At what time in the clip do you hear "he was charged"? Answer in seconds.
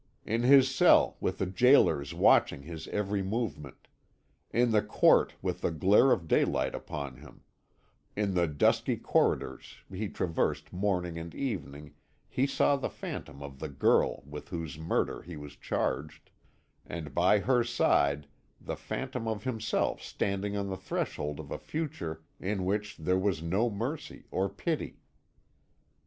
15.21-16.31